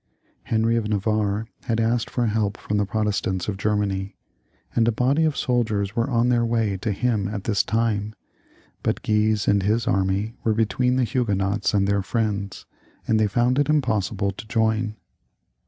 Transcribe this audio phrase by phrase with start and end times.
[0.45, 3.47] Henry of Navarre had asked for help from the Pro XXXIX.] HENRY IIL 291 testants
[3.47, 4.13] of Grennany,
[4.75, 8.15] and a body of soldiers were on their way to him at this time,
[8.81, 12.65] but Guise and his army were between the Huguenots and their friends,
[13.07, 14.95] and they found it impossible to join.